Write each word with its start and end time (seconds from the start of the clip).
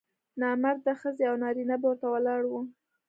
نامراده 0.39 0.93
ښځې 1.01 1.23
او 1.29 1.35
نارینه 1.43 1.75
به 1.81 1.87
ورته 1.89 2.07
ولاړ 2.09 2.41
وو. 2.47 2.61